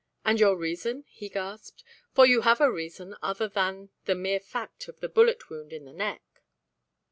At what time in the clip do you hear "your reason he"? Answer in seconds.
0.39-1.29